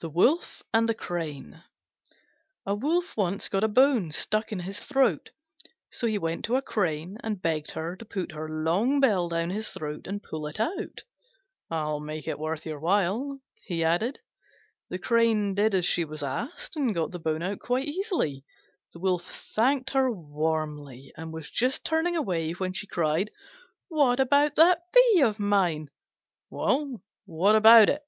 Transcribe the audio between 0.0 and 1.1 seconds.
THE WOLF AND THE